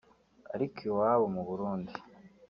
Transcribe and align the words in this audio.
ariko 0.55 0.77
iwabo 0.89 1.25
mu 1.35 1.41
Burundi 1.47 1.93